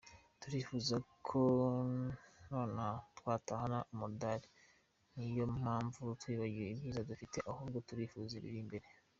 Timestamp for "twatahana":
3.17-3.79